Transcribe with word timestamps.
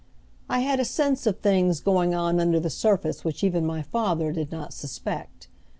I 0.49 0.61
had 0.61 0.79
a 0.79 0.83
sense 0.83 1.27
of 1.27 1.41
things 1.41 1.79
going 1.79 2.15
on 2.15 2.39
under 2.39 2.59
the 2.59 2.71
surface 2.71 3.23
which 3.23 3.43
even 3.43 3.67
my 3.67 3.83
father 3.83 4.31
did 4.31 4.51
not 4.51 4.73
suspect. 4.73 5.47